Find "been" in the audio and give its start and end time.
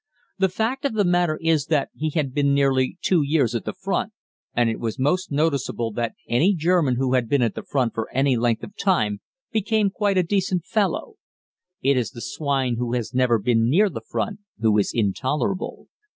2.33-2.55, 7.29-7.43, 13.37-13.69